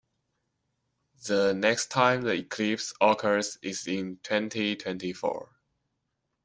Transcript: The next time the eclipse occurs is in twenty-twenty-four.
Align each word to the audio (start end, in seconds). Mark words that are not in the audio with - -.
The 1.27 1.53
next 1.53 1.91
time 1.91 2.23
the 2.23 2.31
eclipse 2.31 2.91
occurs 2.99 3.59
is 3.61 3.85
in 3.85 4.17
twenty-twenty-four. 4.23 5.49